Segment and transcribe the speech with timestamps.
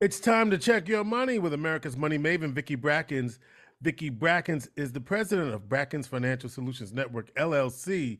[0.00, 3.38] It's time to check your money with America's money maven, Vicki Brackens.
[3.82, 8.18] Vicki Brackens is the president of Brackens Financial Solutions Network, LLC,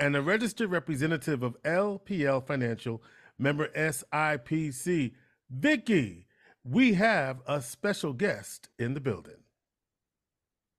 [0.00, 3.00] and a registered representative of LPL Financial,
[3.38, 5.12] member SIPC.
[5.48, 6.26] Vicki,
[6.64, 9.44] we have a special guest in the building.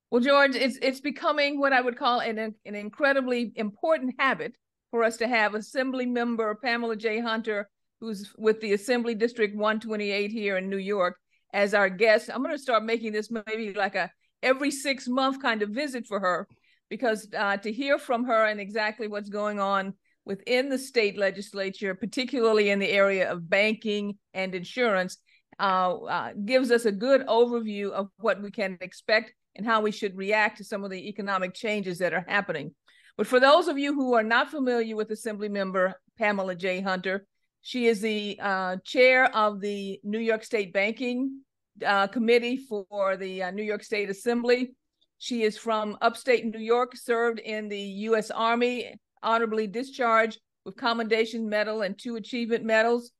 [0.09, 4.57] Well, George, it's it's becoming what I would call an an incredibly important habit
[4.89, 7.21] for us to have Assembly Member Pamela J.
[7.21, 7.69] Hunter,
[8.01, 11.17] who's with the Assembly District 128 here in New York,
[11.53, 12.29] as our guest.
[12.33, 14.11] I'm going to start making this maybe like a
[14.43, 16.47] every six month kind of visit for her,
[16.89, 19.93] because uh, to hear from her and exactly what's going on
[20.25, 25.17] within the state legislature, particularly in the area of banking and insurance,
[25.59, 29.91] uh, uh, gives us a good overview of what we can expect and how we
[29.91, 32.73] should react to some of the economic changes that are happening.
[33.17, 36.81] But for those of you who are not familiar with Assembly Member Pamela J.
[36.81, 37.25] Hunter,
[37.61, 41.41] she is the uh, chair of the New York State Banking
[41.85, 44.71] uh, Committee for the uh, New York State Assembly.
[45.19, 48.31] She is from upstate New York, served in the U.S.
[48.31, 53.11] Army, honorably discharged with Commendation Medal and two Achievement Medals.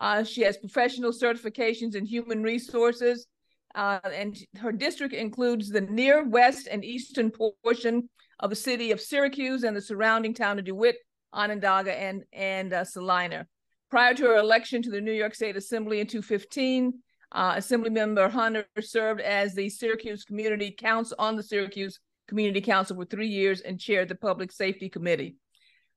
[0.00, 3.26] Uh, she has professional certifications in human resources,
[3.74, 8.08] uh, and her district includes the near west and eastern portion
[8.40, 10.96] of the city of Syracuse and the surrounding town of DeWitt,
[11.34, 13.46] Onondaga, and, and uh, Salina.
[13.90, 16.92] Prior to her election to the New York State Assembly in 2015,
[17.32, 23.04] uh, Assemblymember Hunter served as the Syracuse Community Council on the Syracuse Community Council for
[23.04, 25.36] three years and chaired the Public Safety Committee.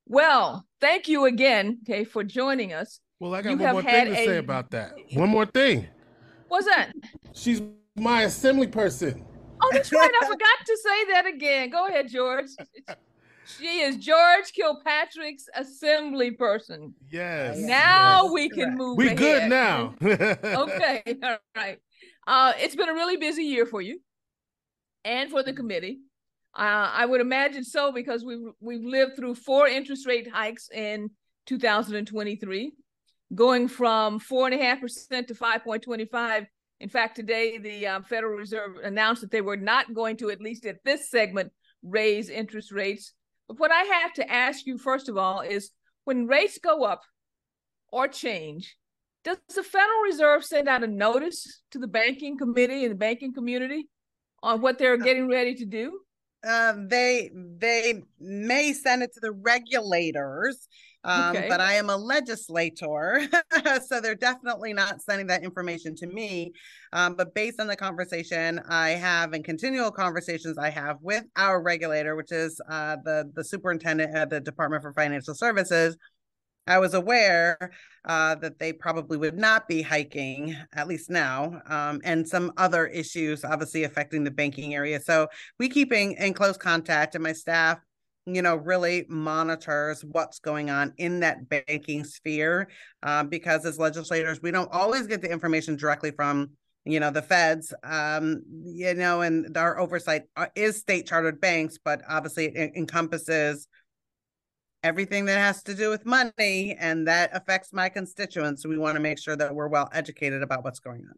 [0.08, 3.00] Well, thank you again, okay, for joining us.
[3.20, 4.26] Well, I got you one more thing to a...
[4.26, 4.96] say about that.
[5.14, 5.88] One more thing.
[6.48, 6.94] What's that?
[7.34, 7.62] She's
[7.96, 9.24] my assembly person.
[9.62, 10.12] Oh, that's right.
[10.22, 11.70] I forgot to say that again.
[11.70, 12.50] Go ahead, George.
[13.46, 16.94] She is George Kilpatrick's assembly person.
[17.10, 17.58] Yes.
[17.58, 18.32] Now yes.
[18.32, 18.98] we can move.
[18.98, 19.18] We ahead.
[19.18, 19.96] good now.
[20.04, 21.04] okay.
[21.24, 21.80] All right.
[22.26, 24.00] Uh, it's been a really busy year for you,
[25.04, 26.00] and for the committee.
[26.56, 31.10] Uh, I would imagine so because we've we've lived through four interest rate hikes in
[31.48, 32.74] 2023,
[33.34, 36.46] going from four and a half percent to 5.25.
[36.80, 40.42] In fact, today the uh, Federal Reserve announced that they were not going to, at
[40.42, 43.14] least at this segment, raise interest rates.
[43.48, 45.72] But what I have to ask you first of all is,
[46.06, 47.02] when rates go up
[47.92, 48.76] or change,
[49.24, 53.34] does the Federal Reserve send out a notice to the banking committee and the banking
[53.34, 53.88] community
[54.42, 56.00] on what they're uh, getting ready to do?
[56.46, 60.68] Uh, they they may send it to the regulators
[61.04, 61.48] um, okay.
[61.50, 63.22] but I am a legislator,
[63.88, 66.54] so they're definitely not sending that information to me.
[66.94, 71.62] Um, but based on the conversation I have and continual conversations I have with our
[71.62, 75.98] regulator, which is uh, the the superintendent at the Department for Financial Services,
[76.66, 77.72] I was aware
[78.06, 82.88] uh, that they probably would not be hiking, at least now, um, and some other
[82.88, 85.02] issues obviously affecting the banking area.
[85.02, 85.28] So
[85.60, 87.80] we keep in, in close contact, and my staff
[88.26, 92.70] you know, really monitors what's going on in that banking sphere.
[93.02, 96.52] Uh, because as legislators, we don't always get the information directly from,
[96.86, 101.78] you know, the feds, um, you know, and our oversight uh, is state chartered banks,
[101.84, 103.68] but obviously it encompasses
[104.84, 108.66] everything that has to do with money and that affects my constituents.
[108.66, 111.16] We want to make sure that we're well educated about what's going on.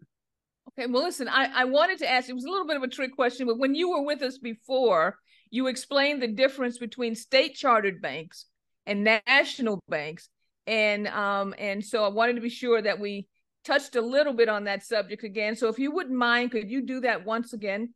[0.78, 2.88] Okay, well, listen, I, I wanted to ask, it was a little bit of a
[2.88, 5.18] trick question, but when you were with us before,
[5.56, 8.46] you explained the difference between state chartered banks
[8.86, 10.28] and national banks.
[10.68, 13.28] And um, and so I wanted to be sure that we
[13.64, 15.56] touched a little bit on that subject again.
[15.56, 17.94] So if you wouldn't mind, could you do that once again?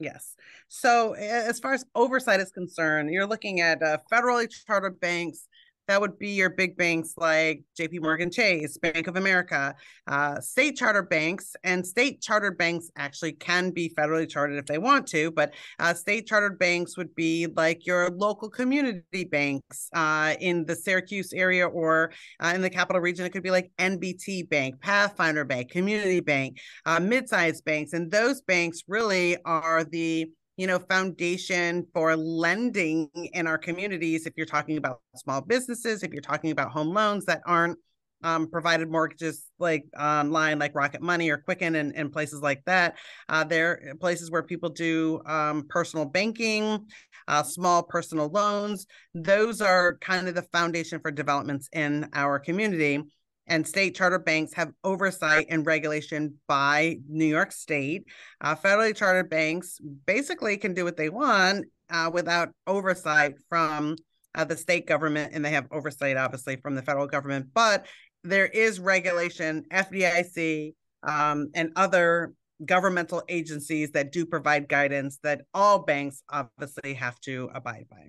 [0.00, 0.34] Yes.
[0.68, 5.47] So as far as oversight is concerned, you're looking at uh, federally chartered banks
[5.88, 9.74] that would be your big banks like JP Morgan Chase, Bank of America,
[10.06, 14.78] uh, state charter banks, and state chartered banks actually can be federally chartered if they
[14.78, 20.34] want to, but uh, state chartered banks would be like your local community banks uh,
[20.40, 23.24] in the Syracuse area or uh, in the capital region.
[23.24, 28.42] It could be like NBT Bank, Pathfinder Bank, Community Bank, uh, mid-sized banks, and those
[28.42, 34.76] banks really are the you know foundation for lending in our communities if you're talking
[34.76, 37.78] about small businesses if you're talking about home loans that aren't
[38.24, 42.96] um, provided mortgages like online like rocket money or quicken and, and places like that
[43.28, 46.84] uh, they're places where people do um, personal banking
[47.28, 53.00] uh, small personal loans those are kind of the foundation for developments in our community
[53.48, 58.04] and state charter banks have oversight and regulation by New York State.
[58.40, 63.96] Uh, federally chartered banks basically can do what they want uh, without oversight from
[64.34, 67.48] uh, the state government, and they have oversight, obviously, from the federal government.
[67.54, 67.86] But
[68.22, 72.34] there is regulation, FDIC, um, and other
[72.64, 78.06] governmental agencies that do provide guidance that all banks obviously have to abide by.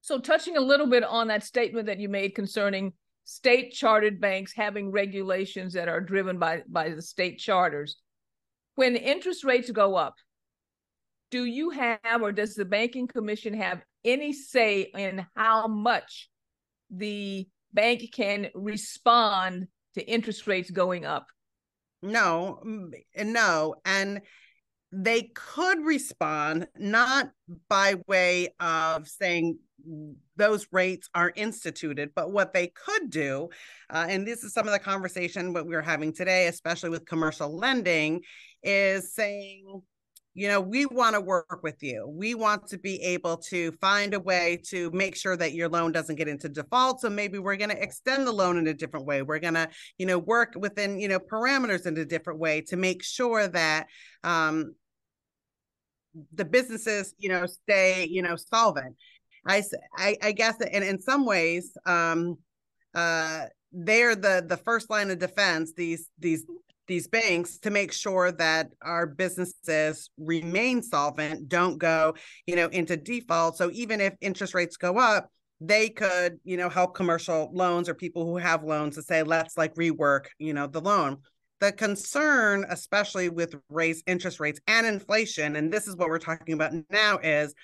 [0.00, 2.92] So, touching a little bit on that statement that you made concerning
[3.24, 7.96] state chartered banks having regulations that are driven by, by the state charters,
[8.74, 10.14] when interest rates go up,
[11.30, 16.28] do you have or does the Banking Commission have any say in how much
[16.90, 21.26] the bank can respond to interest rates going up?
[22.02, 22.62] No,
[23.16, 23.74] no.
[23.84, 24.20] And
[24.96, 27.30] they could respond not
[27.68, 29.58] by way of saying
[30.36, 33.48] those rates are instituted, but what they could do,
[33.90, 37.06] uh, and this is some of the conversation what we are having today, especially with
[37.06, 38.22] commercial lending,
[38.62, 39.82] is saying,
[40.36, 42.08] you know, we want to work with you.
[42.08, 45.92] We want to be able to find a way to make sure that your loan
[45.92, 47.00] doesn't get into default.
[47.00, 49.22] So maybe we're going to extend the loan in a different way.
[49.22, 52.76] We're going to, you know, work within, you know, parameters in a different way to
[52.76, 53.86] make sure that
[54.24, 54.74] um,
[56.34, 58.96] the businesses, you know, stay, you know, solvent.
[59.46, 59.62] I,
[59.96, 62.36] I, I guess, and in some ways, um,
[62.94, 65.72] uh, they're the the first line of defense.
[65.76, 66.46] These these
[66.86, 72.14] these banks to make sure that our businesses remain solvent, don't go,
[72.46, 73.56] you know, into default.
[73.56, 75.30] So even if interest rates go up,
[75.60, 79.56] they could, you know, help commercial loans or people who have loans to say, let's
[79.56, 81.18] like rework, you know, the loan.
[81.60, 86.54] The concern, especially with raised interest rates and inflation, and this is what we're talking
[86.54, 87.54] about now, is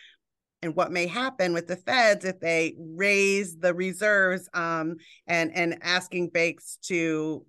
[0.62, 4.96] and what may happen with the feds if they raise the reserves um,
[5.26, 7.44] and and asking banks to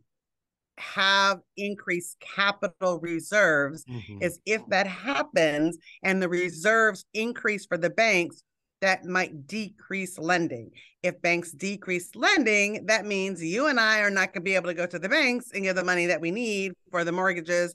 [0.77, 4.21] have increased capital reserves mm-hmm.
[4.21, 8.43] is if that happens and the reserves increase for the banks
[8.81, 10.71] that might decrease lending.
[11.03, 14.67] If banks decrease lending that means you and i are not going to be able
[14.67, 17.73] to go to the banks and get the money that we need for the mortgages.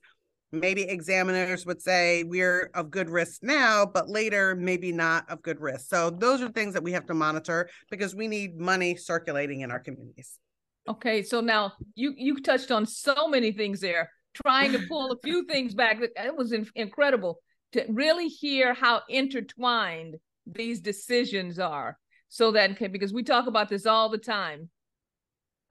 [0.52, 5.60] Maybe examiners would say we're of good risk now but later maybe not of good
[5.60, 5.88] risk.
[5.88, 9.70] So those are things that we have to monitor because we need money circulating in
[9.70, 10.38] our communities.
[10.88, 15.16] Okay, so now you you touched on so many things there, trying to pull a
[15.24, 15.98] few things back.
[16.00, 17.40] It was in, incredible.
[17.72, 21.98] To really hear how intertwined these decisions are.
[22.28, 24.68] So that because we talk about this all the time,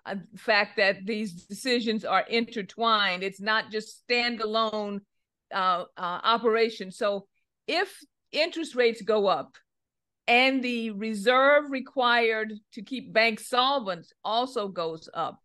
[0.05, 3.23] uh, the fact that these decisions are intertwined.
[3.23, 4.99] It's not just standalone
[5.53, 6.91] uh, uh, operation.
[6.91, 7.27] So
[7.67, 7.99] if
[8.31, 9.57] interest rates go up,
[10.27, 15.39] and the reserve required to keep banks solvent also goes up,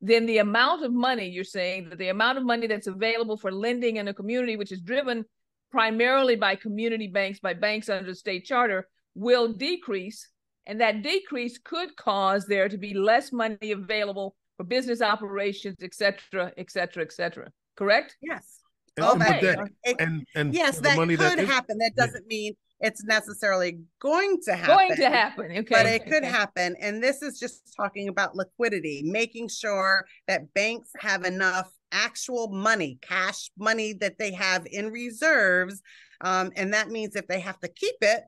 [0.00, 3.50] then the amount of money you're saying that the amount of money that's available for
[3.50, 5.24] lending in a community, which is driven
[5.72, 10.28] primarily by community banks, by banks under state charter, will decrease.
[10.66, 15.94] And that decrease could cause there to be less money available for business operations, et
[15.94, 17.50] cetera, et cetera, et cetera.
[17.76, 18.16] Correct?
[18.22, 18.60] Yes.
[18.96, 19.40] And, okay.
[19.40, 21.78] That, and, and yes, that could that happen.
[21.78, 24.74] That doesn't mean it's necessarily going to happen.
[24.74, 25.52] Going to happen.
[25.52, 25.64] Okay.
[25.70, 26.26] But it could okay.
[26.26, 26.74] happen.
[26.80, 32.98] And this is just talking about liquidity, making sure that banks have enough actual money,
[33.00, 35.80] cash money that they have in reserves.
[36.22, 38.24] Um, and that means if they have to keep it,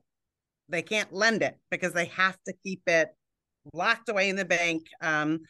[0.69, 3.09] they can't lend it because they have to keep it
[3.73, 5.41] locked away in the bank um,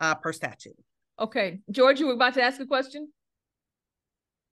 [0.00, 0.76] uh, per statute.
[1.20, 1.60] Okay.
[1.70, 3.12] George, you were about to ask a question?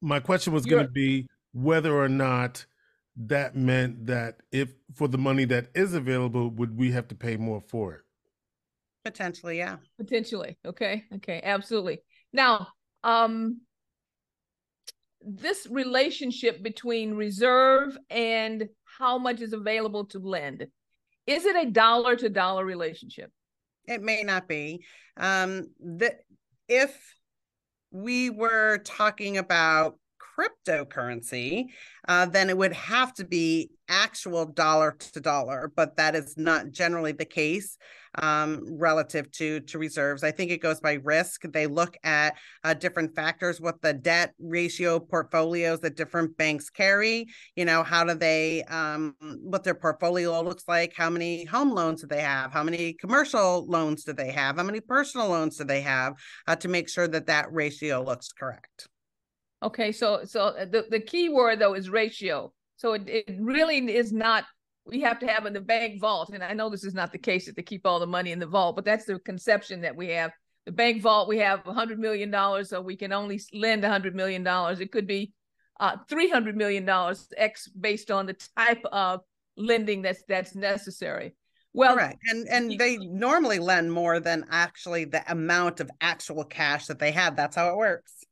[0.03, 2.67] My question was going to be whether or not
[3.17, 7.37] that meant that if for the money that is available, would we have to pay
[7.37, 8.01] more for it?
[9.05, 9.77] Potentially, yeah.
[9.99, 10.59] Potentially.
[10.65, 11.05] Okay.
[11.17, 11.41] Okay.
[11.45, 11.99] Absolutely.
[12.33, 12.69] Now,
[13.03, 13.61] um,
[15.21, 18.69] this relationship between reserve and
[18.99, 20.67] how much is available to lend,
[21.27, 23.31] is it a dollar to dollar relationship?
[23.87, 24.85] It may not be.
[25.17, 26.17] Um, the,
[26.69, 26.99] if
[27.91, 29.99] we were talking about
[30.39, 31.67] cryptocurrency,
[32.09, 36.71] uh, then it would have to be actual dollar to dollar, but that is not
[36.71, 37.77] generally the case
[38.17, 40.23] um, relative to to reserves.
[40.23, 41.43] I think it goes by risk.
[41.43, 47.27] They look at uh, different factors, what the debt ratio portfolios that different banks carry.
[47.57, 50.93] You know, how do they, um, what their portfolio looks like?
[50.97, 52.53] How many home loans do they have?
[52.53, 54.57] How many commercial loans do they have?
[54.57, 56.15] How many personal loans do they have?
[56.47, 58.89] Uh, to make sure that that ratio looks correct.
[59.65, 62.53] Okay, so so uh, the, the key word though is ratio.
[62.77, 64.45] So it, it really is not
[64.87, 66.31] we have to have in the bank vault.
[66.31, 68.39] And I know this is not the case that they keep all the money in
[68.39, 70.31] the vault, but that's the conception that we have.
[70.67, 72.33] The bank vault, we have $100 million,
[72.65, 74.47] so we can only lend $100 million.
[74.47, 75.33] It could be
[75.81, 76.89] uh, $300 million
[77.37, 79.21] X based on the type of
[79.57, 81.35] lending that's that's necessary.
[81.73, 82.21] Well, correct.
[82.31, 87.11] And and they normally lend more than actually the amount of actual cash that they
[87.11, 87.37] have.
[87.37, 88.25] That's how it works.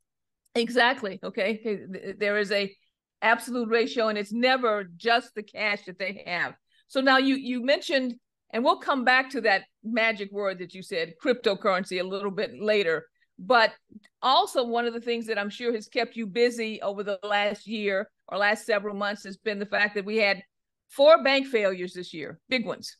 [0.54, 1.18] Exactly.
[1.22, 1.86] Okay.
[2.18, 2.74] There is a
[3.22, 6.54] absolute ratio, and it's never just the cash that they have.
[6.88, 8.14] So now you you mentioned,
[8.52, 12.52] and we'll come back to that magic word that you said, cryptocurrency, a little bit
[12.60, 13.06] later.
[13.38, 13.72] But
[14.20, 17.66] also, one of the things that I'm sure has kept you busy over the last
[17.66, 20.42] year or last several months has been the fact that we had
[20.90, 22.96] four bank failures this year, big ones.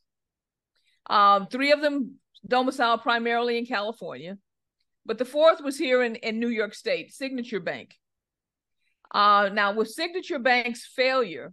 [1.11, 2.17] Um, three of them
[2.49, 4.39] domiciled primarily in California,
[5.05, 7.95] but the fourth was here in, in New York State, Signature Bank.
[9.13, 11.53] Uh, now, with Signature Bank's failure,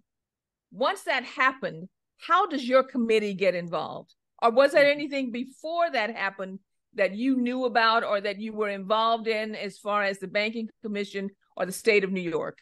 [0.72, 1.89] once that happened,
[2.20, 4.13] how does your committee get involved?
[4.41, 6.60] Or was there anything before that happened
[6.96, 10.70] that you knew about or that you were involved in as far as the Banking
[10.84, 12.58] Commission or the state of New York?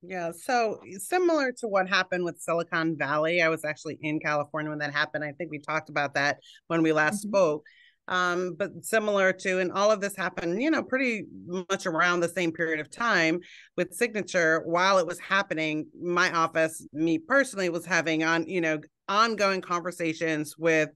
[0.00, 4.78] Yeah, so similar to what happened with Silicon Valley, I was actually in California when
[4.78, 5.24] that happened.
[5.24, 7.30] I think we talked about that when we last mm-hmm.
[7.30, 7.66] spoke.
[8.08, 12.28] Um, but similar to, and all of this happened, you know, pretty much around the
[12.28, 13.40] same period of time
[13.76, 14.62] with Signature.
[14.64, 20.56] While it was happening, my office, me personally, was having on, you know, ongoing conversations
[20.58, 20.88] with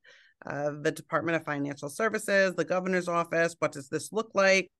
[0.46, 3.54] uh, the Department of Financial Services, the governor's office.
[3.58, 4.70] What does this look like?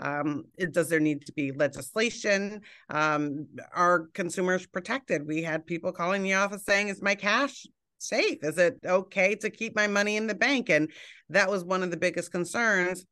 [0.00, 2.62] Um, it, does there need to be legislation?
[2.88, 5.26] Um, are consumers protected?
[5.26, 7.66] We had people calling the office saying, Is my cash
[8.02, 8.38] safe?
[8.42, 10.70] Is it okay to keep my money in the bank?
[10.70, 10.90] And
[11.30, 13.04] that was one of the biggest concerns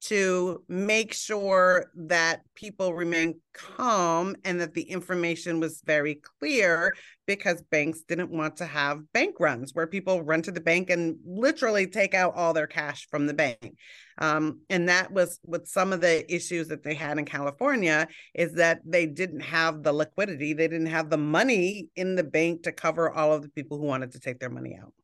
[0.00, 6.94] to make sure that people remain calm and that the information was very clear
[7.26, 11.16] because banks didn't want to have bank runs where people run to the bank and
[11.26, 13.76] literally take out all their cash from the bank.
[14.18, 18.54] Um, and that was with some of the issues that they had in california is
[18.54, 20.54] that they didn't have the liquidity.
[20.54, 23.84] They didn't have the money in the bank to cover all of the people who
[23.84, 24.94] wanted to take their money out.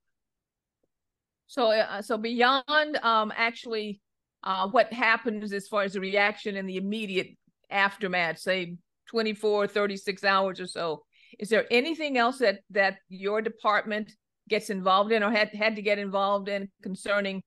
[1.47, 4.01] So uh, so beyond um, actually
[4.47, 7.37] uh, what happens as far as the reaction and the immediate
[7.69, 8.77] aftermath, say
[9.11, 11.03] 24, 36 hours or so.
[11.39, 14.13] Is there anything else that that your department
[14.49, 17.43] gets involved in or had, had to get involved in concerning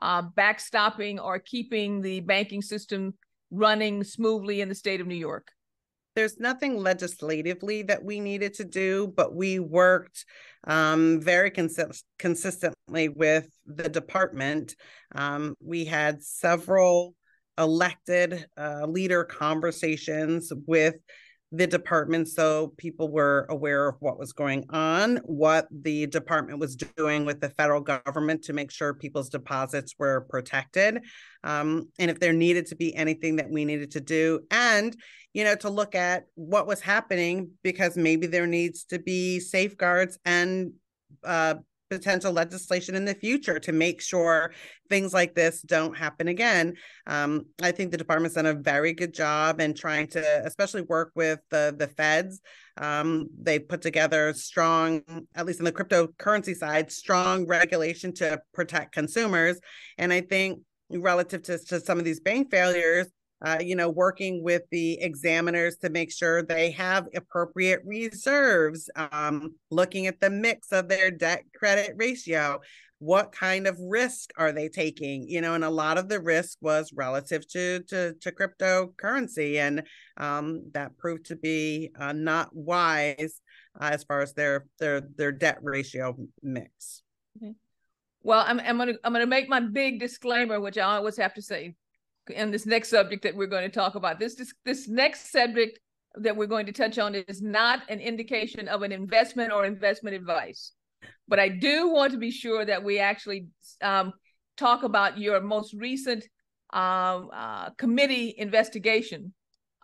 [0.00, 3.14] uh, backstopping or keeping the banking system
[3.50, 5.48] running smoothly in the state of New York?
[6.16, 10.24] there's nothing legislatively that we needed to do, but we worked
[10.66, 12.02] um, very consi-
[12.86, 14.74] consistently with the department.
[15.14, 17.14] Um, we had several
[17.58, 20.96] elected uh, leader conversations with
[21.52, 26.74] the department so people were aware of what was going on, what the department was
[26.74, 30.98] doing with the federal government to make sure people's deposits were protected,
[31.44, 34.96] um, and if there needed to be anything that we needed to do, and
[35.34, 40.18] you know to look at what was happening because maybe there needs to be safeguards
[40.24, 40.72] and
[41.24, 41.54] uh,
[41.88, 44.52] potential legislation in the future to make sure
[44.88, 46.74] things like this don't happen again.
[47.06, 51.12] Um, I think the department's done a very good job in trying to, especially work
[51.14, 52.40] with the the feds.
[52.78, 55.02] Um, they put together strong,
[55.34, 59.58] at least in the cryptocurrency side, strong regulation to protect consumers.
[59.96, 63.06] And I think relative to, to some of these bank failures,
[63.44, 69.54] uh, you know, working with the examiners to make sure they have appropriate reserves, um,
[69.70, 72.60] looking at the mix of their debt credit ratio.
[72.98, 75.28] What kind of risk are they taking?
[75.28, 79.82] You know, and a lot of the risk was relative to to, to cryptocurrency, and
[80.16, 83.42] um, that proved to be uh, not wise
[83.78, 87.02] uh, as far as their their their debt ratio mix.
[87.36, 87.52] Okay.
[88.22, 91.42] Well, I'm I'm gonna I'm gonna make my big disclaimer, which I always have to
[91.42, 91.74] say
[92.30, 94.18] in this next subject that we're going to talk about.
[94.18, 95.78] This, this, this next subject
[96.16, 100.16] that we're going to touch on is not an indication of an investment or investment
[100.16, 100.72] advice.
[101.28, 103.46] But I do want to be sure that we actually
[103.82, 104.12] um,
[104.56, 106.24] talk about your most recent
[106.72, 109.32] uh, uh, committee investigation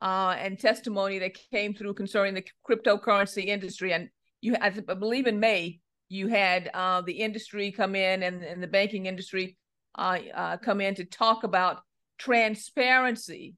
[0.00, 3.92] uh, and testimony that came through concerning the cryptocurrency industry.
[3.92, 4.08] And
[4.40, 8.66] you, I, believe in May, you had uh, the industry come in and, and the
[8.66, 9.56] banking industry
[9.96, 11.82] uh, uh, come in to talk about
[12.24, 13.56] transparency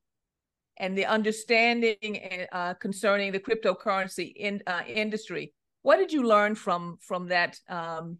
[0.78, 5.52] and the understanding uh, concerning the cryptocurrency in, uh, industry.
[5.82, 8.18] What did you learn from from that um,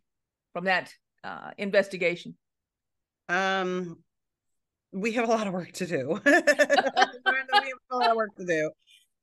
[0.52, 0.92] from that
[1.24, 2.36] uh, investigation?
[3.28, 3.96] Um,
[4.92, 6.20] we have a lot of work to do.
[6.24, 6.44] we have
[7.90, 8.70] a lot of work to do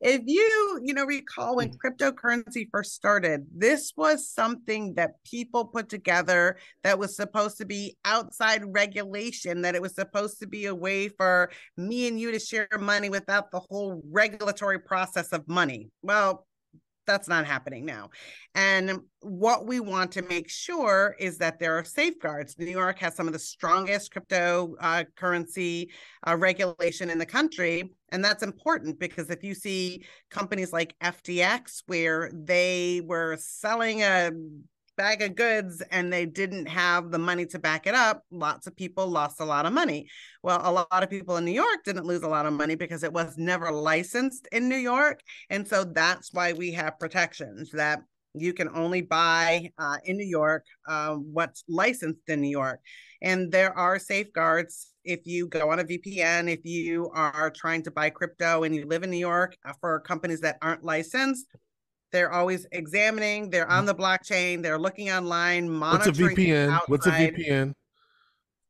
[0.02, 1.88] if you you know recall when mm-hmm.
[1.88, 7.96] cryptocurrency first started this was something that people put together that was supposed to be
[8.04, 12.40] outside regulation that it was supposed to be a way for me and you to
[12.40, 16.46] share money without the whole regulatory process of money well
[17.06, 18.10] that's not happening now.
[18.56, 22.58] And what we want to make sure is that there are safeguards.
[22.58, 25.88] New York has some of the strongest cryptocurrency
[26.24, 27.92] uh, uh, regulation in the country.
[28.10, 34.32] And that's important because if you see companies like FTX, where they were selling a
[35.02, 38.76] bag of goods and they didn't have the money to back it up, lots of
[38.76, 40.08] people lost a lot of money.
[40.44, 43.02] Well, a lot of people in New York didn't lose a lot of money because
[43.02, 45.22] it was never licensed in New York.
[45.50, 48.04] And so that's why we have protections that
[48.36, 52.80] you can only buy uh, in New York uh, what's licensed in New York.
[53.24, 57.92] And there are safeguards if you go on a VPN, if you are trying to
[57.92, 61.48] buy crypto and you live in New York uh, for companies that aren't licensed,
[62.12, 63.50] they're always examining.
[63.50, 64.62] They're on the blockchain.
[64.62, 66.08] They're looking online, monitoring.
[66.08, 66.80] What's a VPN?
[66.88, 67.74] What's a VPN?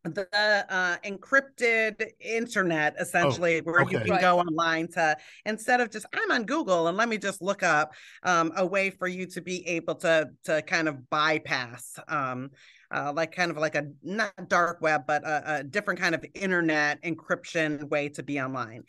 [0.03, 0.27] The
[0.67, 3.91] uh, encrypted internet, oh, essentially, oh, where okay.
[3.91, 4.21] you can right.
[4.21, 7.93] go online to instead of just I'm on Google and let me just look up
[8.23, 11.99] um, a way for you to be able to to kind of bypass.
[12.07, 12.49] Um,
[12.93, 16.25] uh, like kind of like a not dark web, but a, a different kind of
[16.33, 18.83] internet encryption way to be online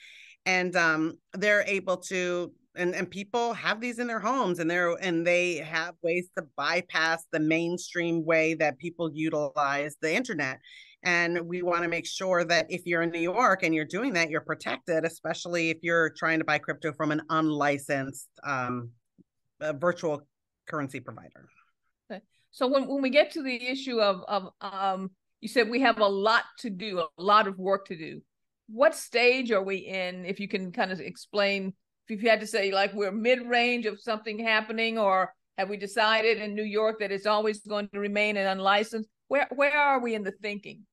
[0.46, 4.94] and um, they're able to and and people have these in their homes and they're
[5.00, 10.58] and they have ways to bypass the mainstream way that people utilize the internet
[11.04, 14.12] and we want to make sure that if you're in New York and you're doing
[14.12, 18.90] that, you're protected, especially if you're trying to buy crypto from an unlicensed um,
[19.60, 20.22] virtual
[20.68, 21.48] currency provider.
[22.10, 22.22] Okay.
[22.52, 25.10] So when, when we get to the issue of, of um,
[25.40, 28.20] you said we have a lot to do, a lot of work to do.
[28.68, 30.24] What stage are we in?
[30.24, 31.74] If you can kind of explain
[32.08, 36.38] if you had to say like we're mid-range of something happening or have we decided
[36.38, 39.08] in New York that it's always going to remain an unlicensed?
[39.28, 40.84] Where where are we in the thinking?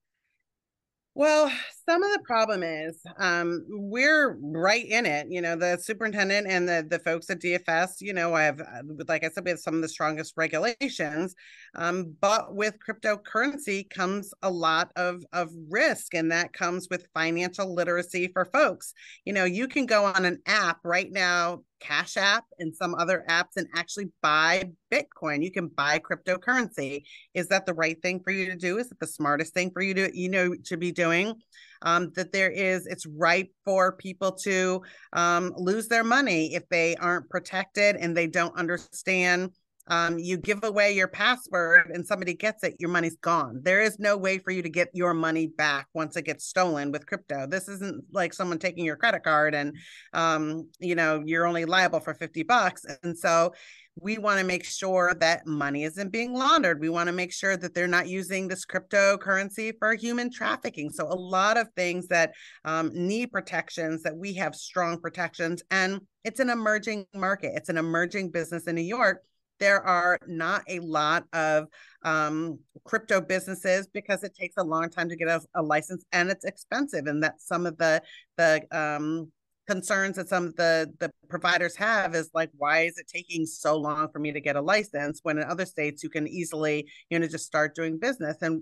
[1.16, 1.52] Well,
[1.88, 5.28] some of the problem is um, we're right in it.
[5.30, 8.00] You know, the superintendent and the the folks at DFS.
[8.00, 11.36] You know, I have, uh, like I said, we have some of the strongest regulations.
[11.76, 17.74] Um, but with cryptocurrency comes a lot of of risk, and that comes with financial
[17.74, 18.94] literacy for folks.
[19.26, 23.26] You know, you can go on an app right now Cash App and some other
[23.30, 25.44] apps and actually buy Bitcoin.
[25.44, 27.04] You can buy cryptocurrency.
[27.34, 28.78] Is that the right thing for you to do?
[28.78, 31.36] Is it the smartest thing for you to you know to be doing?
[31.82, 34.82] Um, that there is, it's ripe for people to
[35.14, 39.52] um, lose their money if they aren't protected and they don't understand
[39.90, 43.62] um, you give away your password and somebody gets it, your money's gone.
[43.64, 46.92] There is no way for you to get your money back once it gets stolen
[46.92, 47.48] with crypto.
[47.48, 49.76] This isn't like someone taking your credit card and,
[50.14, 52.86] um, you know, you're only liable for 50 bucks.
[53.04, 53.54] And so
[54.02, 56.80] we want to make sure that money isn't being laundered.
[56.80, 60.90] We want to make sure that they're not using this cryptocurrency for human trafficking.
[60.90, 62.32] So, a lot of things that
[62.64, 65.64] um, need protections, that we have strong protections.
[65.72, 69.22] And it's an emerging market, it's an emerging business in New York
[69.60, 71.68] there are not a lot of
[72.04, 76.30] um, crypto businesses because it takes a long time to get a, a, license and
[76.30, 78.02] it's expensive and that some of the
[78.38, 79.32] the um,
[79.68, 83.78] concerns that some of the the providers have is like why is it taking so
[83.78, 87.20] long for me to get a license when in other states you can easily you
[87.20, 88.62] know just start doing business and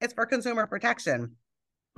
[0.00, 1.36] it's for consumer protection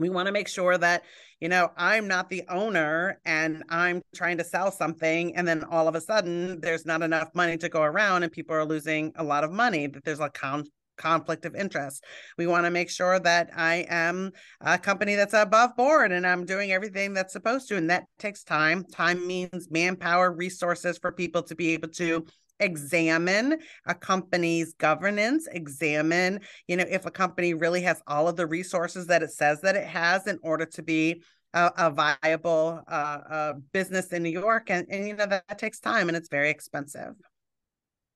[0.01, 1.03] we want to make sure that
[1.41, 5.87] you know i'm not the owner and i'm trying to sell something and then all
[5.87, 9.25] of a sudden there's not enough money to go around and people are losing a
[9.25, 10.65] lot of money that there's a con-
[11.01, 12.05] conflict of interest.
[12.37, 16.45] We want to make sure that i am a company that's above board and i'm
[16.45, 18.85] doing everything that's supposed to and that takes time.
[18.85, 22.27] Time means manpower resources for people to be able to
[22.61, 28.47] examine a company's governance, examine, you know, if a company really has all of the
[28.47, 31.23] resources that it says that it has in order to be
[31.55, 34.71] a, a viable uh, uh, business in New York.
[34.71, 37.15] And, and you know, that, that takes time and it's very expensive.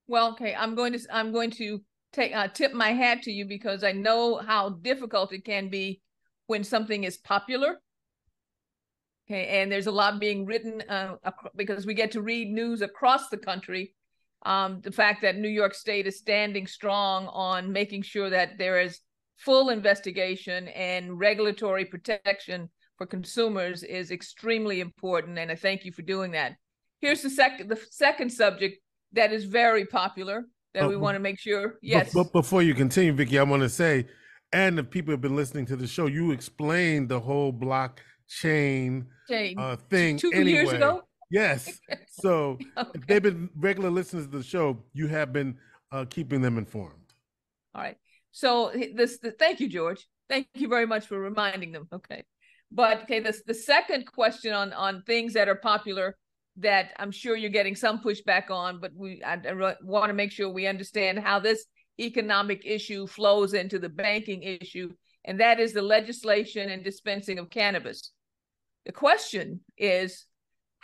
[0.06, 1.80] Well, okay, I'm going to I'm going to
[2.12, 6.00] take uh, tip my hat to you because I know how difficult it can be
[6.46, 7.80] when something is popular.
[9.26, 11.16] Okay, and there's a lot being written uh,
[11.56, 13.94] because we get to read news across the country
[14.44, 18.80] um, the fact that New York State is standing strong on making sure that there
[18.80, 19.00] is
[19.36, 26.02] full investigation and regulatory protection for consumers is extremely important, and I thank you for
[26.02, 26.56] doing that.
[27.00, 28.80] Here's the second the second subject
[29.12, 31.78] that is very popular that uh, we want to make sure.
[31.82, 32.12] Yes.
[32.12, 34.06] But, but before you continue, Vicki, I want to say,
[34.52, 39.76] and if people have been listening to the show, you explained the whole blockchain uh,
[39.90, 40.50] thing two anyway.
[40.50, 41.02] years ago.
[41.34, 41.80] Yes.
[42.16, 42.90] So okay.
[42.94, 45.58] if they've been regular listeners to the show, you have been
[45.90, 47.12] uh, keeping them informed.
[47.74, 47.96] All right.
[48.30, 50.06] So this, the, thank you, George.
[50.28, 51.88] Thank you very much for reminding them.
[51.92, 52.22] Okay.
[52.70, 56.16] But okay, this the second question on on things that are popular
[56.58, 60.30] that I'm sure you're getting some pushback on, but we I, I want to make
[60.30, 61.66] sure we understand how this
[62.00, 64.92] economic issue flows into the banking issue,
[65.24, 68.12] and that is the legislation and dispensing of cannabis.
[68.86, 70.26] The question is,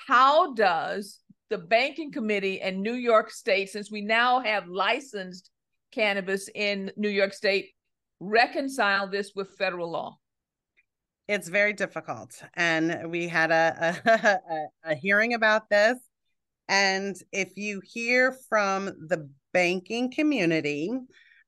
[0.06, 1.18] how does
[1.50, 5.50] the banking committee and New York State, since we now have licensed
[5.92, 7.70] cannabis in New York State,
[8.20, 10.16] reconcile this with federal law?
[11.28, 12.42] It's very difficult.
[12.54, 13.96] And we had a,
[14.84, 15.98] a, a hearing about this.
[16.68, 20.90] And if you hear from the banking community,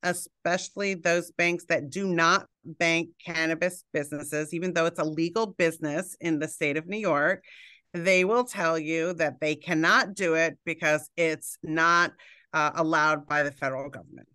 [0.03, 6.17] especially those banks that do not bank cannabis businesses, even though it's a legal business
[6.21, 7.45] in the state of New York,
[7.93, 12.13] they will tell you that they cannot do it because it's not
[12.53, 14.29] uh, allowed by the federal government.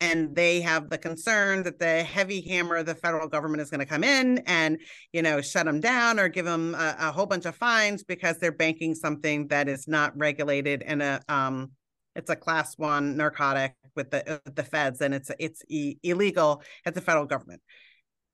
[0.00, 3.80] And they have the concern that the heavy hammer of the federal government is going
[3.80, 4.78] to come in and,
[5.12, 8.38] you know, shut them down or give them a, a whole bunch of fines because
[8.38, 11.70] they're banking something that is not regulated and a um,
[12.14, 16.94] it's a class one narcotic with the the feds and it's it's e- illegal at
[16.94, 17.60] the federal government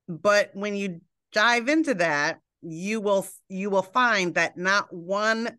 [0.08, 1.00] but when you
[1.32, 5.56] dive into that you will you will find that not one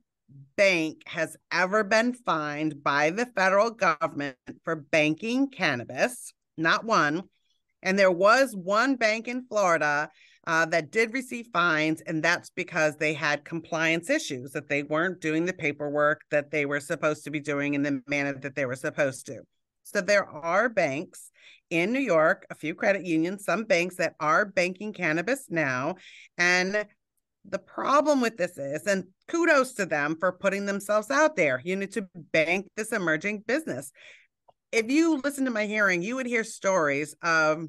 [0.55, 7.23] bank has ever been fined by the federal government for banking cannabis not one
[7.83, 10.09] and there was one bank in Florida
[10.47, 15.21] uh, that did receive fines, and that's because they had compliance issues that they weren't
[15.21, 18.65] doing the paperwork that they were supposed to be doing in the manner that they
[18.65, 19.41] were supposed to.
[19.83, 21.31] So there are banks
[21.71, 25.95] in New York, a few credit unions, some banks that are banking cannabis now.
[26.37, 26.85] And
[27.45, 31.75] the problem with this is, and kudos to them for putting themselves out there, you
[31.75, 33.91] need to bank this emerging business.
[34.71, 37.65] If you listen to my hearing, you would hear stories of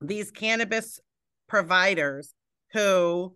[0.00, 1.00] these cannabis
[1.48, 2.32] providers
[2.72, 3.34] who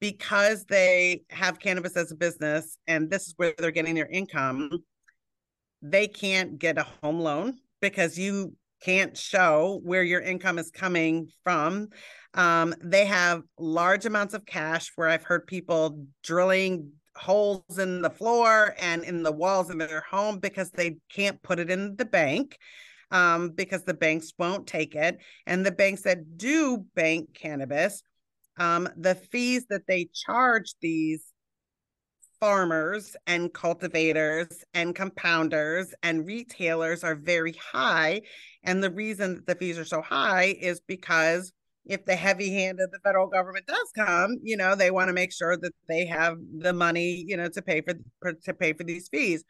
[0.00, 4.70] because they have cannabis as a business and this is where they're getting their income
[5.82, 11.28] they can't get a home loan because you can't show where your income is coming
[11.44, 11.88] from
[12.34, 18.10] um, they have large amounts of cash where i've heard people drilling holes in the
[18.10, 22.04] floor and in the walls of their home because they can't put it in the
[22.04, 22.56] bank
[23.10, 25.18] um, because the banks won't take it.
[25.46, 28.02] And the banks that do bank cannabis,
[28.58, 31.24] um, the fees that they charge these
[32.40, 38.20] farmers and cultivators and compounders and retailers are very high.
[38.64, 41.52] And the reason that the fees are so high is because
[41.86, 45.14] if the heavy hand of the federal government does come, you know, they want to
[45.14, 48.84] make sure that they have the money, you know, to pay for, to pay for
[48.84, 49.42] these fees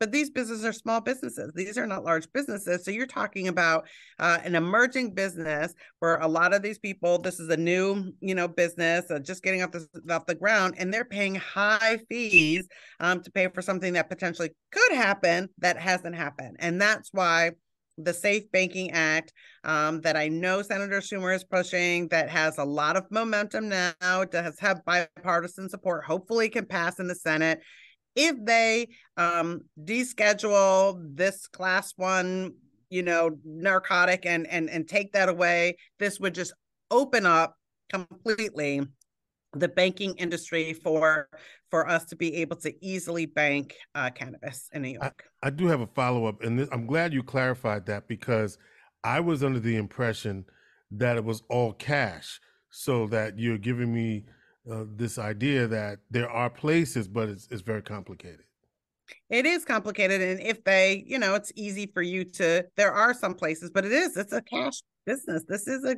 [0.00, 3.86] but these businesses are small businesses these are not large businesses so you're talking about
[4.18, 8.34] uh, an emerging business where a lot of these people this is a new you
[8.34, 12.66] know business uh, just getting off the off the ground and they're paying high fees
[12.98, 17.50] um, to pay for something that potentially could happen that hasn't happened and that's why
[18.04, 19.32] the Safe Banking Act
[19.64, 24.24] um, that I know Senator Schumer is pushing, that has a lot of momentum now,
[24.30, 27.60] does have bipartisan support, hopefully can pass in the Senate
[28.20, 32.52] if they um, deschedule this class one,
[32.90, 36.52] you know, narcotic and and and take that away, this would just
[36.90, 37.56] open up
[37.90, 38.82] completely
[39.54, 41.28] the banking industry for
[41.70, 45.24] for us to be able to easily bank uh, cannabis in New York.
[45.42, 48.58] I, I do have a follow up, and this, I'm glad you clarified that because
[49.02, 50.44] I was under the impression
[50.90, 52.38] that it was all cash,
[52.70, 54.26] so that you're giving me
[54.64, 58.44] this idea that there are places, but it's, it's very complicated.
[59.28, 60.20] It is complicated.
[60.20, 63.84] And if they, you know, it's easy for you to, there are some places, but
[63.84, 65.44] it is, it's a cash business.
[65.48, 65.96] This is a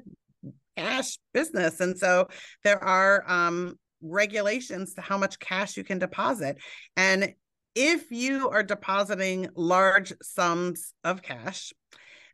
[0.76, 1.80] cash business.
[1.80, 2.28] And so
[2.64, 6.56] there are um, regulations to how much cash you can deposit.
[6.96, 7.34] And
[7.74, 11.72] if you are depositing large sums of cash,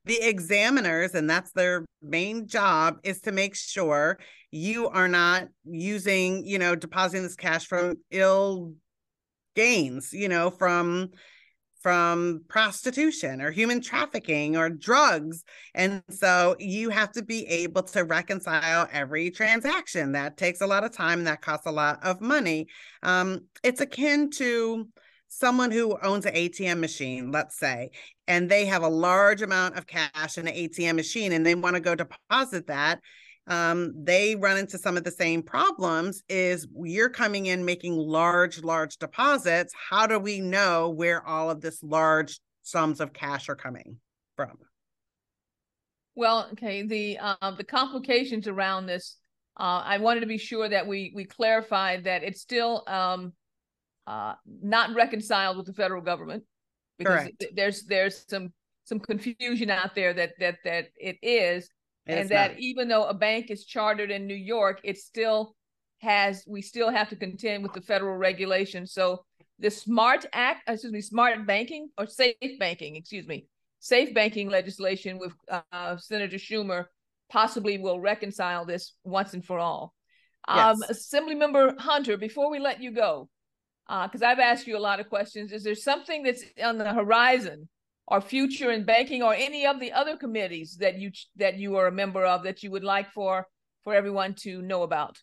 [0.04, 4.18] the examiners, and that's their main job, is to make sure
[4.50, 8.74] you are not using, you know, depositing this cash from ill
[9.54, 11.10] gains, you know, from
[11.80, 15.44] from prostitution or human trafficking or drugs.
[15.74, 20.12] And so you have to be able to reconcile every transaction.
[20.12, 21.24] That takes a lot of time.
[21.24, 22.66] That costs a lot of money.
[23.02, 24.88] Um, it's akin to
[25.28, 27.90] someone who owns an ATM machine, let's say,
[28.26, 31.76] and they have a large amount of cash in an ATM machine and they want
[31.76, 33.00] to go deposit that
[33.48, 38.62] um, they run into some of the same problems is you're coming in making large
[38.62, 39.72] large deposits.
[39.90, 43.96] How do we know where all of this large sums of cash are coming
[44.36, 44.58] from?
[46.14, 49.18] Well okay the uh, the complications around this
[49.60, 53.32] uh, i wanted to be sure that we we clarified that it's still um,
[54.08, 56.42] uh, not reconciled with the federal government
[56.98, 57.44] because Correct.
[57.54, 58.52] there's there's some
[58.88, 61.68] some confusion out there that that that it is,
[62.08, 62.60] and It's that not.
[62.60, 65.54] even though a bank is chartered in New York, it still
[66.00, 68.86] has we still have to contend with the federal regulation.
[68.86, 69.24] So
[69.58, 73.46] the Smart Act, excuse me, Smart Banking or Safe Banking, excuse me,
[73.80, 76.84] Safe Banking legislation with uh, Senator Schumer
[77.30, 79.94] possibly will reconcile this once and for all.
[80.46, 81.12] Um, Yes.
[81.12, 83.28] Assemblymember Hunter, before we let you go,
[83.86, 87.68] because I've asked you a lot of questions, is there something that's on the horizon
[88.08, 91.86] or future in banking or any of the other committees that you that you are
[91.86, 93.46] a member of that you would like for
[93.84, 95.18] for everyone to know about?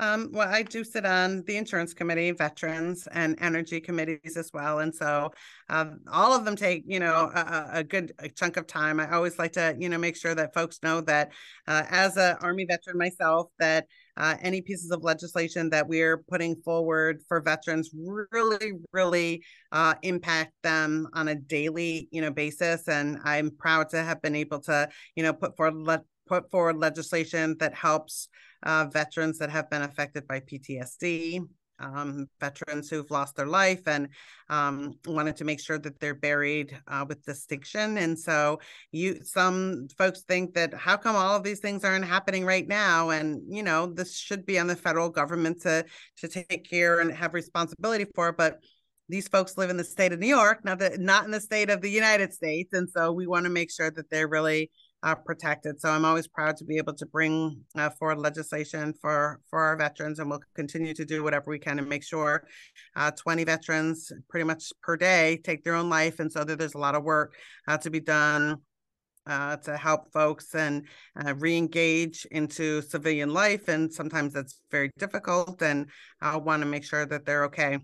[0.00, 4.78] Um, well, I do sit on the insurance committee, veterans and energy committees as well.
[4.78, 5.32] And so
[5.68, 9.00] um, all of them take, you know, a, a- a good chunk of time.
[9.00, 11.32] I always like to, you know, make sure that folks know that
[11.66, 16.54] uh, as an Army veteran myself, that uh, any pieces of legislation that we're putting
[16.64, 17.90] forward for veterans
[18.32, 22.86] really, really uh, impact them on a daily, you know, basis.
[22.88, 26.76] And I'm proud to have been able to, you know, put forward le- put forward
[26.76, 28.28] legislation that helps
[28.62, 31.46] uh, veterans that have been affected by PTSD,
[31.80, 34.08] um, veterans who've lost their life and
[34.48, 37.98] um, wanted to make sure that they're buried uh, with distinction.
[37.98, 38.60] And so,
[38.90, 43.10] you some folks think that how come all of these things aren't happening right now?
[43.10, 45.84] And you know, this should be on the federal government to
[46.18, 48.32] to take care and have responsibility for.
[48.32, 48.58] But
[49.08, 51.70] these folks live in the state of New York, not the not in the state
[51.70, 54.70] of the United States, and so we want to make sure that they're really
[55.02, 55.80] uh, protected.
[55.80, 59.76] So I'm always proud to be able to bring uh, forward legislation for for our
[59.76, 62.44] veterans, and we'll continue to do whatever we can to make sure
[62.96, 66.78] uh, 20 veterans pretty much per day take their own life, and so there's a
[66.78, 67.34] lot of work
[67.66, 68.58] uh, to be done.
[69.26, 70.86] Uh, to help folks and
[71.22, 75.60] uh, re-engage into civilian life, and sometimes that's very difficult.
[75.60, 77.78] And I want to make sure that they're okay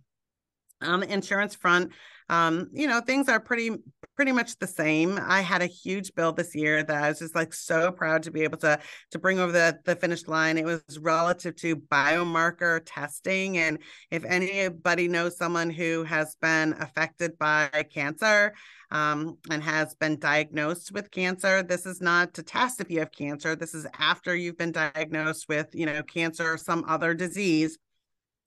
[0.81, 1.93] on the insurance front
[2.29, 3.71] um you know things are pretty
[4.17, 5.19] pretty much the same.
[5.21, 8.31] I had a huge bill this year that i was just like so proud to
[8.31, 8.79] be able to
[9.11, 10.59] to bring over the the finish line.
[10.59, 13.79] It was relative to biomarker testing and
[14.11, 18.55] if anybody knows someone who has been affected by cancer
[18.91, 23.13] um, and has been diagnosed with cancer this is not to test if you have
[23.13, 23.57] cancer.
[23.57, 27.79] This is after you've been diagnosed with you know cancer or some other disease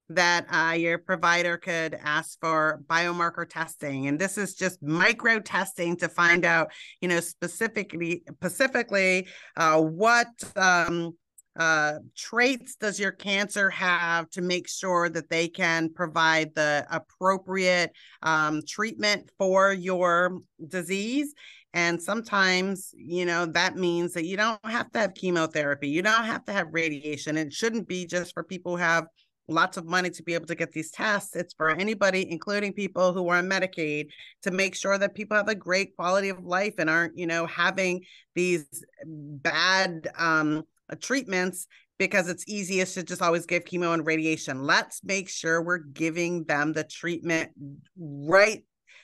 [0.10, 5.98] that uh, your provider could ask for biomarker testing and this is just micro testing
[5.98, 11.12] to find out you know specifically specifically uh, what um,
[11.58, 17.92] uh, traits does your cancer have to make sure that they can provide the appropriate
[18.22, 21.34] um, treatment for your disease
[21.74, 25.90] and sometimes, you know, that means that you don't have to have chemotherapy.
[25.90, 27.38] You don't have to have radiation.
[27.38, 29.06] It shouldn't be just for people who have
[29.48, 31.36] lots of money to be able to get these tests.
[31.36, 34.10] It's for anybody, including people who are on Medicaid,
[34.44, 37.46] to make sure that people have a great quality of life and aren't, you know,
[37.46, 38.04] having
[38.36, 38.66] these
[39.06, 40.64] bad um,
[41.00, 44.64] treatments because it's easiest to just always give chemo and radiation.
[44.64, 47.52] Let's make sure we're giving them the treatment
[47.98, 48.64] right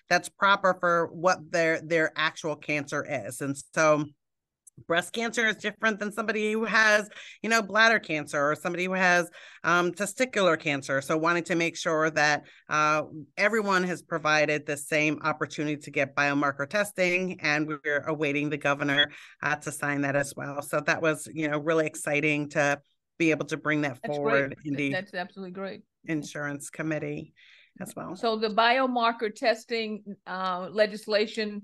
[0.09, 3.41] that's proper for what their their actual cancer is.
[3.41, 4.05] And so
[4.87, 7.09] breast cancer is different than somebody who has
[7.41, 9.29] you know bladder cancer or somebody who has
[9.63, 13.03] um, testicular cancer so wanting to make sure that uh,
[13.37, 19.11] everyone has provided the same opportunity to get biomarker testing and we're awaiting the governor
[19.43, 22.79] uh, to sign that as well so that was you know really exciting to
[23.19, 24.67] be able to bring that That's forward great.
[24.67, 25.81] in the That's absolutely great.
[26.05, 27.33] insurance committee
[27.79, 31.63] as well So the biomarker testing uh, legislation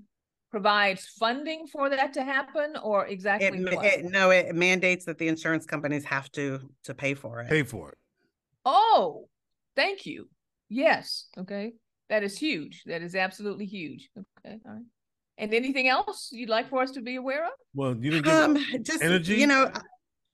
[0.50, 3.84] provides funding for that to happen, or exactly ma- what?
[3.84, 7.62] it no it mandates that the insurance companies have to to pay for it Pay
[7.62, 7.98] for it.
[8.64, 9.28] Oh,
[9.76, 10.28] thank you.
[10.68, 11.26] Yes.
[11.38, 11.72] Okay.
[12.08, 12.82] That is huge.
[12.86, 14.10] That is absolutely huge.
[14.18, 14.58] Okay.
[14.66, 14.82] All right.
[15.38, 17.52] And anything else you'd like for us to be aware of?
[17.74, 19.36] Well, you didn't give um just energy?
[19.36, 19.70] you know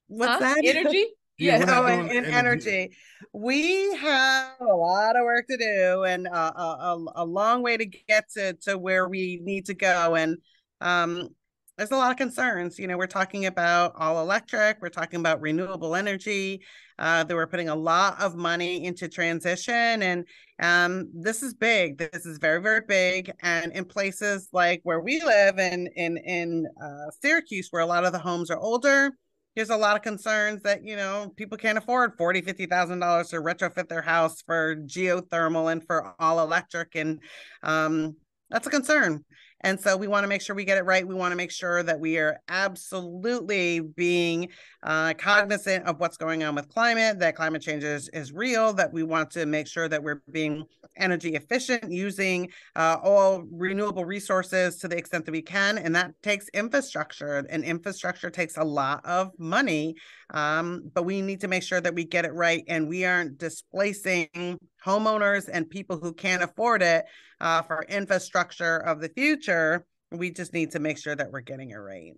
[0.09, 0.38] what's Huh?
[0.40, 1.07] that Energy?
[1.38, 2.70] Yeah, we're oh, and, and energy.
[2.70, 2.96] energy.
[3.33, 7.85] We have a lot of work to do and a, a, a long way to
[7.85, 10.14] get to, to where we need to go.
[10.14, 10.38] And
[10.81, 11.29] um,
[11.77, 12.79] there's a lot of concerns.
[12.79, 16.62] You know, we're talking about all electric, we're talking about renewable energy.
[16.99, 20.03] Uh, that we're putting a lot of money into transition.
[20.03, 20.25] And
[20.62, 21.99] um, this is big.
[21.99, 23.31] This is very, very big.
[23.40, 28.07] And in places like where we live in, in, in uh, Syracuse, where a lot
[28.07, 29.11] of the homes are older,
[29.56, 33.30] there's a lot of concerns that you know people can't afford forty, fifty thousand dollars
[33.30, 37.20] to retrofit their house for geothermal and for all electric, and
[37.62, 38.14] um,
[38.50, 39.24] that's a concern.
[39.66, 41.05] And so we want to make sure we get it right.
[41.05, 44.50] We want to make sure that we are absolutely being
[44.85, 48.92] uh, cognizant of what's going on with climate, that climate change is, is real, that
[48.92, 54.76] we want to make sure that we're being energy efficient, using uh, all renewable resources
[54.76, 55.79] to the extent that we can.
[55.79, 59.96] And that takes infrastructure, and infrastructure takes a lot of money.
[60.30, 63.38] Um, but we need to make sure that we get it right and we aren't
[63.38, 67.04] displacing homeowners and people who can't afford it
[67.40, 69.86] uh, for infrastructure of the future.
[70.10, 72.14] We just need to make sure that we're getting it right.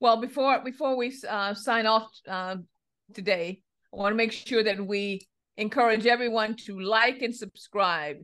[0.00, 2.56] Well, before before we uh, sign off uh,
[3.12, 3.62] today,
[3.92, 8.16] I want to make sure that we encourage everyone to like and subscribe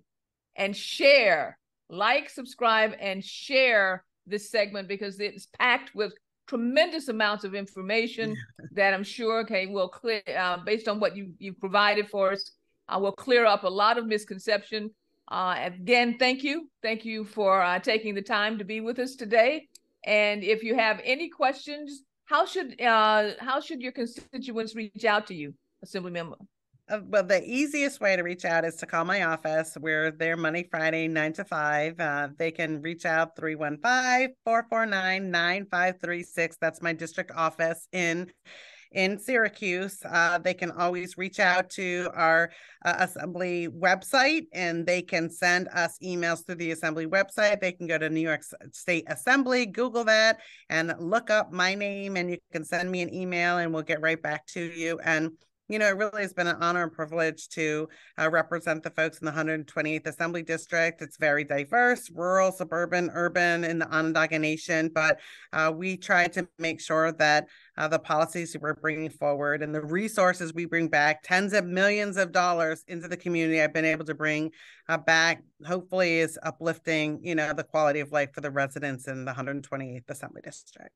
[0.56, 1.58] and share.
[1.88, 6.12] Like, subscribe, and share this segment because it's packed with
[6.46, 8.36] tremendous amounts of information
[8.72, 12.52] that I'm sure okay will clear uh, based on what you you've provided for us.
[12.88, 14.90] I will clear up a lot of misconception.
[15.28, 19.16] Uh, again, thank you, thank you for uh, taking the time to be with us
[19.16, 19.68] today.
[20.04, 25.26] And if you have any questions, how should uh, how should your constituents reach out
[25.28, 26.36] to you, Assembly Member?
[26.88, 29.76] Uh, well, the easiest way to reach out is to call my office.
[29.80, 31.98] We're there Monday, Friday, 9 to 5.
[31.98, 36.56] Uh, they can reach out 315 449 9536.
[36.60, 38.30] That's my district office in
[38.92, 39.98] in Syracuse.
[40.08, 42.52] Uh, they can always reach out to our
[42.84, 47.60] uh, assembly website and they can send us emails through the assembly website.
[47.60, 50.38] They can go to New York State Assembly, Google that,
[50.70, 54.00] and look up my name, and you can send me an email and we'll get
[54.00, 55.00] right back to you.
[55.00, 55.32] And
[55.68, 59.18] you know, it really has been an honor and privilege to uh, represent the folks
[59.18, 61.02] in the 128th Assembly District.
[61.02, 65.18] It's very diverse, rural, suburban, urban in the Onondaga Nation, but
[65.52, 69.82] uh, we try to make sure that uh, the policies we're bringing forward and the
[69.82, 74.04] resources we bring back, tens of millions of dollars into the community, I've been able
[74.04, 74.52] to bring
[74.88, 79.24] uh, back, hopefully is uplifting, you know, the quality of life for the residents in
[79.24, 80.94] the 128th Assembly District.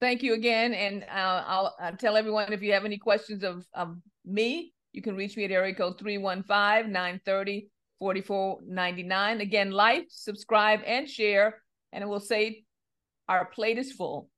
[0.00, 0.74] Thank you again.
[0.74, 5.02] And uh, I'll, I'll, tell everyone if you have any questions of, of me, you
[5.02, 9.40] can reach me at area code 315 930 4499.
[9.40, 11.62] Again, like, subscribe, and share.
[11.92, 12.64] And it will say
[13.28, 14.28] our plate is full.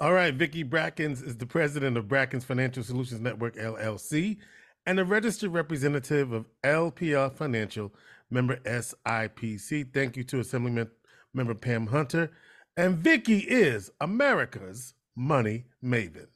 [0.00, 0.34] All right.
[0.34, 4.38] Vicki Brackens is the president of Brackens Financial Solutions Network, LLC,
[4.86, 7.92] and a registered representative of LPL Financial,
[8.30, 9.92] member SIPC.
[9.92, 10.90] Thank you to Assemblyman
[11.34, 12.30] Member Pam Hunter.
[12.76, 16.28] And Vicki is America's money maven.